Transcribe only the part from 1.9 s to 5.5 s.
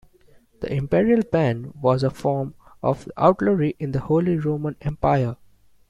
a form of outlawry in the Holy Roman Empire.